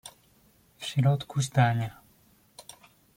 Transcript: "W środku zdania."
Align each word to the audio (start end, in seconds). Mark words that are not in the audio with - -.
"W 0.77 0.85
środku 0.85 1.41
zdania." 1.41 2.01